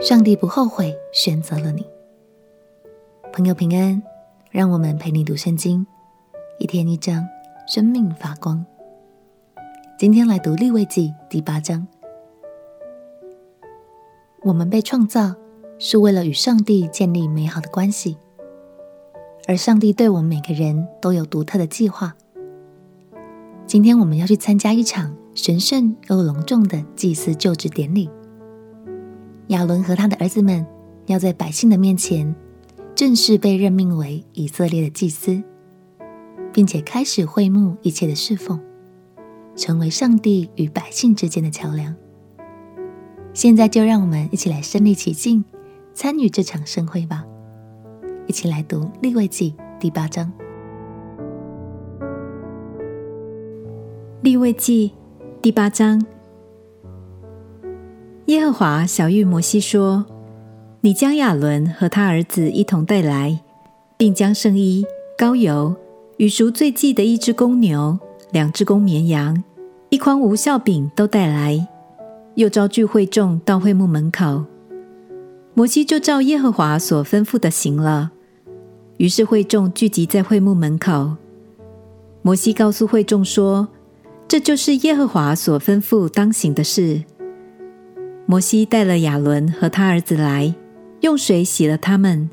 [0.00, 1.86] 上帝不后悔选择了你。
[3.34, 4.02] 朋友平安，
[4.50, 5.86] 让我们陪你读圣经，
[6.58, 7.28] 一天一章，
[7.68, 8.64] 生命发光。
[9.98, 11.86] 今天来读利未记第八章。
[14.42, 15.34] 我们被创造
[15.78, 18.16] 是为了与上帝建立美好的关系，
[19.46, 22.16] 而上帝对我们每个人都有独特的计划。
[23.66, 28.08] 今天我们要去参加一场神圣又隆重的祭司就职典礼。
[29.50, 30.64] 亚伦和他的儿子们
[31.06, 32.34] 要在百姓的面前
[32.94, 35.42] 正式被任命为以色列的祭司，
[36.52, 38.60] 并且开始会幕一切的侍奉，
[39.56, 41.94] 成为上帝与百姓之间的桥梁。
[43.32, 45.44] 现在就让我们一起来身临其境，
[45.94, 47.24] 参与这场盛会吧！
[48.28, 50.30] 一起来读利未记第八章。
[54.22, 54.92] 利未记
[55.42, 56.00] 第八章。
[58.30, 60.06] 耶和华晓諭摩西说
[60.82, 63.40] ：“你将亚伦和他儿子一同带来，
[63.96, 64.86] 并将圣衣、
[65.18, 65.74] 膏油
[66.16, 67.98] 与赎罪祭的一只公牛、
[68.30, 69.42] 两只公绵羊、
[69.88, 71.66] 一筐无酵饼都带来，
[72.36, 74.44] 又招聚会众到会幕门口。
[75.54, 78.12] 摩西就照耶和华所吩咐的行了。
[78.98, 81.16] 于是会众聚集在会幕门口。
[82.22, 83.66] 摩西告诉会众说
[84.28, 87.02] ：‘这就是耶和华所吩咐当行的事。’”
[88.30, 90.54] 摩西带了亚伦和他儿子来，
[91.00, 92.30] 用水洗了他们，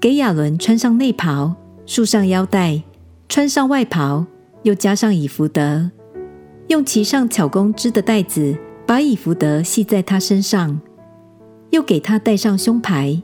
[0.00, 1.54] 给亚伦穿上内袍，
[1.86, 2.82] 束上腰带，
[3.28, 4.26] 穿上外袍，
[4.64, 5.88] 又加上以弗得，
[6.66, 10.80] 用其上巧工织的带子把以弗得系在他身上，
[11.70, 13.22] 又给他戴上胸牌，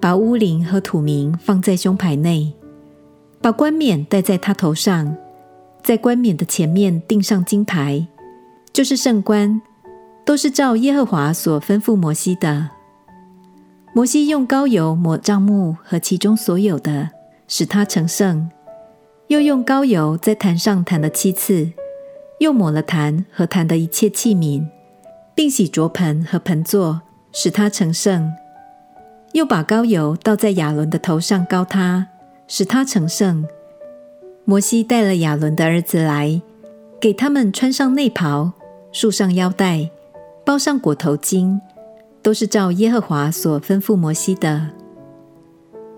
[0.00, 2.54] 把乌灵和土明放在胸牌内，
[3.42, 5.14] 把冠冕戴在他头上，
[5.82, 8.08] 在冠冕的前面钉上金牌，
[8.72, 9.60] 就是圣冠。
[10.26, 12.68] 都是照耶和华所吩咐摩西的。
[13.94, 17.08] 摩西用膏油抹帐幕和其中所有的，
[17.48, 18.48] 使它成圣；
[19.28, 21.70] 又用膏油在坛上弹了七次，
[22.40, 24.66] 又抹了坛和坛的一切器皿，
[25.34, 27.00] 并洗濯盆和盆座，
[27.32, 28.28] 使它成圣；
[29.32, 32.08] 又把膏油倒在亚伦的头上膏他，
[32.48, 33.46] 使他成圣。
[34.44, 36.42] 摩西带了亚伦的儿子来，
[37.00, 38.52] 给他们穿上内袍，
[38.92, 39.90] 束上腰带。
[40.46, 41.58] 包上裹头巾，
[42.22, 44.68] 都是照耶和华所吩咐摩西的。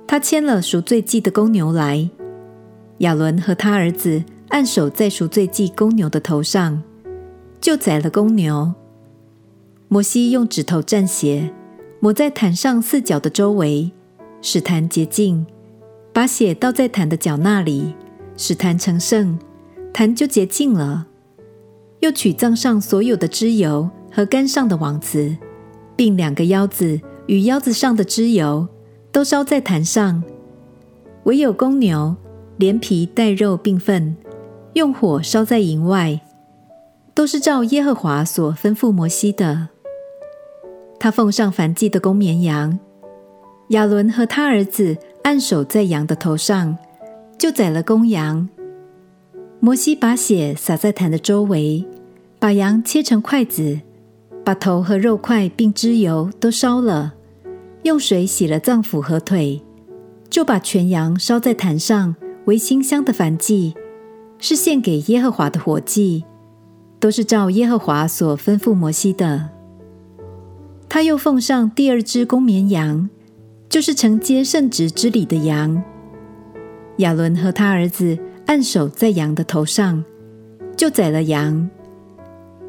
[0.06, 2.08] 他牵了赎罪祭的公牛来，
[3.00, 6.82] 亚伦和他儿子按手在赎罪祭公牛的头上，
[7.60, 8.72] 就宰了公牛。
[9.88, 11.52] 摩西用指头蘸血，
[12.00, 13.92] 抹在坛上四角的周围，
[14.40, 15.44] 使坛洁净，
[16.10, 17.94] 把血倒在坛的角那里，
[18.38, 19.38] 使坛成圣，
[19.92, 21.06] 坛就洁净了。
[22.00, 23.90] 又取帐上所有的脂油。
[24.18, 25.36] 和竿上的网子，
[25.94, 28.66] 并两个腰子与腰子上的脂油，
[29.12, 30.24] 都烧在坛上。
[31.22, 32.16] 唯有公牛，
[32.56, 34.16] 连皮带肉并粪，
[34.72, 36.20] 用火烧在营外，
[37.14, 39.68] 都是照耶和华所吩咐摩西的。
[40.98, 42.76] 他奉上燔祭的公绵羊，
[43.68, 46.76] 亚伦和他儿子按手在羊的头上，
[47.38, 48.48] 就宰了公羊。
[49.60, 51.86] 摩西把血洒在坛的周围，
[52.40, 53.78] 把羊切成块子。
[54.44, 57.14] 把头和肉块并脂油都烧了，
[57.82, 59.62] 用水洗了脏腑和腿，
[60.30, 62.16] 就把全羊烧在坛上
[62.46, 63.74] 为馨香的燔祭，
[64.38, 66.24] 是献给耶和华的火祭，
[66.98, 69.50] 都是照耶和华所吩咐摩西的。
[70.88, 73.10] 他又奉上第二只公绵羊，
[73.68, 75.82] 就是承接圣职之礼的羊。
[76.98, 80.02] 亚伦和他儿子按手在羊的头上，
[80.74, 81.68] 就宰了羊。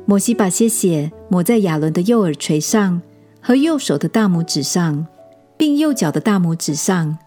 [0.10, 3.00] 摩西把些血抹在亚伦的右耳垂上
[3.40, 5.06] 和右手的大拇指上，
[5.56, 7.20] 并右脚的大拇指上，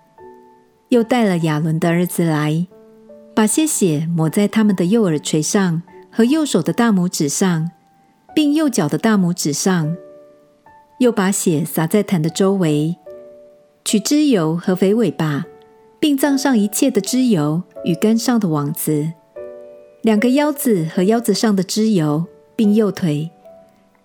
[0.88, 2.66] 又带了亚伦的儿子来，
[3.36, 7.70] 把些血抹在他们的右耳垂上和右手的大拇指上，
[8.34, 9.96] 并右脚的大拇指上，
[10.98, 12.96] 又把血洒在坛的周围，
[13.84, 15.46] 取脂油和肥尾巴，
[16.00, 19.12] 并葬上一切的脂油与根上的网子，
[20.02, 22.26] 两个腰子和腰子上的脂油。
[22.62, 23.28] 并右腿，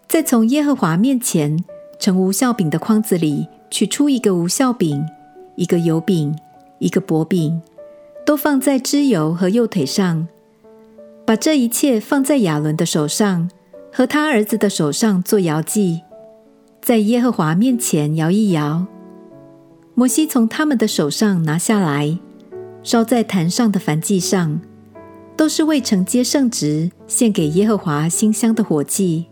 [0.07, 1.63] 再从耶和华面前
[1.99, 5.05] 盛无酵饼的筐子里取出一个无酵饼，
[5.57, 6.35] 一个油饼，
[6.79, 7.61] 一个薄饼，
[8.25, 10.27] 都放在脂油和右腿上。
[11.23, 13.47] 把这一切放在亚伦的手上
[13.93, 16.01] 和他儿子的手上做摇祭，
[16.81, 18.87] 在耶和华面前摇一摇。
[19.93, 22.17] 摩西从他们的手上拿下来，
[22.81, 24.59] 烧在坛上的燔祭上。
[25.37, 29.27] 都是为承接圣职，献给耶和华馨香的火祭。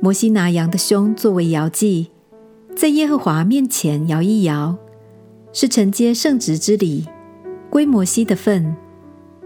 [0.00, 2.10] 摩西拿羊的胸作为摇祭，
[2.76, 4.78] 在耶和华面前摇一摇，
[5.52, 7.04] 是承接圣职之礼，
[7.68, 8.76] 归摩西的份，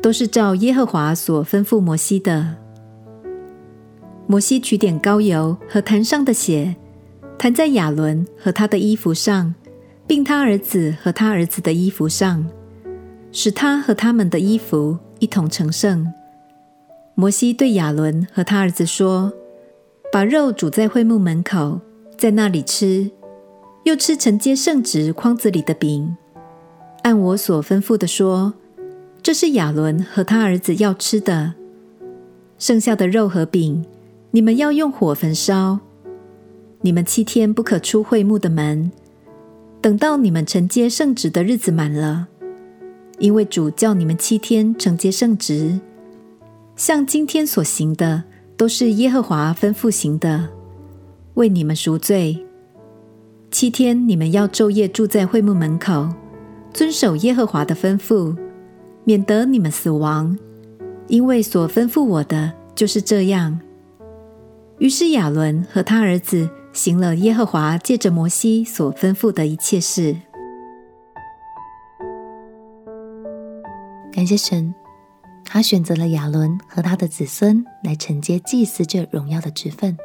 [0.02, 2.56] 都是照耶和华所吩咐摩西的。
[4.26, 6.76] 摩西取点膏油和坛上的血，
[7.38, 9.54] 弹在亚伦和他的衣服上，
[10.06, 12.46] 并他儿子和他儿子的衣服上，
[13.32, 16.12] 使他和他们的衣服一同成圣。
[17.14, 19.32] 摩西对亚伦和他儿子说
[20.12, 21.80] ：“把肉煮在会幕门口，
[22.18, 23.10] 在那里吃。”
[23.84, 26.14] 又吃承接圣职筐子里的饼，
[27.02, 28.52] 按我所吩咐的说，
[29.22, 31.54] 这是亚伦和他儿子要吃的。
[32.58, 33.84] 剩下的肉和饼，
[34.30, 35.78] 你们要用火焚烧。
[36.82, 38.92] 你们七天不可出会幕的门，
[39.80, 42.28] 等到你们承接圣职的日子满了，
[43.18, 45.80] 因为主叫你们七天承接圣职，
[46.76, 48.24] 像今天所行的，
[48.56, 50.48] 都是耶和华吩咐行的，
[51.34, 52.44] 为你们赎罪。
[53.50, 56.08] 七天，你们要昼夜住在会幕门口，
[56.72, 58.36] 遵守耶和华的吩咐，
[59.04, 60.36] 免得你们死亡。
[61.06, 63.60] 因为所吩咐我的就是这样。
[64.78, 70.16] 于是亚伦和他儿子行了耶和华借着摩西所吩咐的一切事。
[74.14, 74.72] 感谢神，
[75.44, 79.98] 他选择了亚伦和他的子孙来承接祭司这荣耀的职分。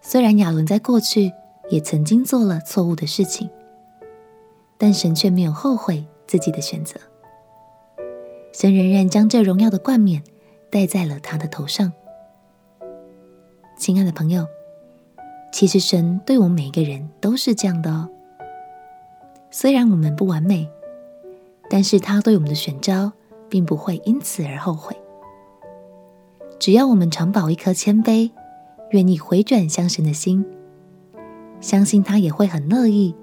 [0.00, 1.30] 虽然亚伦在过去，
[1.68, 3.50] 也曾经做了错误的事情，
[4.78, 6.98] 但神却没有后悔自己的选择。
[8.54, 10.22] 神仍然将这荣耀的冠冕
[10.70, 11.92] 戴在了他的头上。
[13.76, 14.46] 亲爱的朋友，
[15.52, 18.08] 其实神对我们每一个人都是这样的哦。
[19.50, 20.66] 虽然我们不完美，
[21.68, 23.12] 但是他对我们的选召
[23.48, 24.96] 并不会因此而后悔。
[26.58, 28.30] 只要我们常保一颗谦卑、
[28.90, 30.44] 愿意回转向神的心。
[31.60, 33.14] 相信他也会很乐意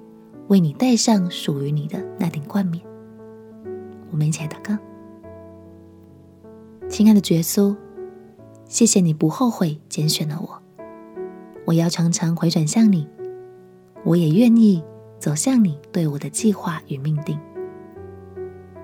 [0.48, 2.84] 为你戴上属于你的那顶冠冕。
[4.12, 4.78] 我们一起来祷告，
[6.90, 7.76] 亲爱的耶稣，
[8.66, 10.62] 谢谢你不后悔拣选了我，
[11.66, 13.08] 我要常常回转向你，
[14.04, 14.84] 我也愿意
[15.20, 17.40] 走向你对我的计划与命定。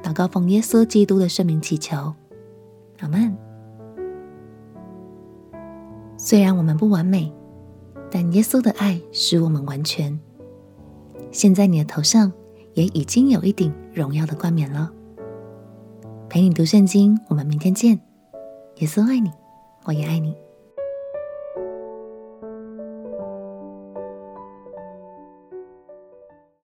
[0.09, 2.15] 祷告奉耶稣基督的圣名祈求，
[2.99, 3.37] 阿门。
[6.17, 7.31] 虽然我们不完美。
[8.11, 10.19] 但耶稣的爱使我们完全。
[11.31, 12.33] 现在你的头上
[12.73, 14.91] 也已经有一顶荣耀的冠冕了。
[16.27, 17.99] 陪你读圣经，我们明天见。
[18.77, 19.31] 耶稣爱你，
[19.85, 20.35] 我也爱你。